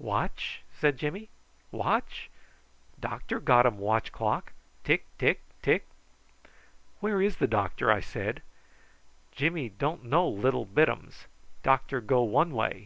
"Watch?" 0.00 0.62
said 0.80 0.98
Jimmy; 0.98 1.28
"watch? 1.70 2.28
Doctor 2.98 3.38
got 3.38 3.66
um 3.66 3.78
watch 3.78 4.10
clock. 4.10 4.52
Tick, 4.82 5.06
tick, 5.16 5.42
tick!" 5.62 5.86
"Where 6.98 7.22
is 7.22 7.36
the 7.36 7.46
doctor?" 7.46 7.88
I 7.88 8.00
said. 8.00 8.42
"Jimmy 9.30 9.68
don't 9.68 10.02
know 10.04 10.26
little 10.28 10.66
bitums. 10.66 11.26
Doctor 11.62 12.00
go 12.00 12.24
one 12.24 12.50
way. 12.52 12.84